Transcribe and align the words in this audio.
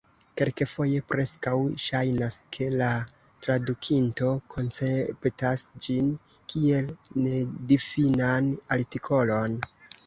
Kelkfoje 0.39 1.01
preskaŭ 1.11 1.51
ŝajnas, 1.87 2.37
ke 2.57 2.69
la 2.83 2.89
tradukinto 3.47 4.33
konceptas 4.55 5.67
ĝin 5.87 6.11
kiel 6.55 6.91
nedifinan 7.29 8.51
artikolon. 8.79 9.63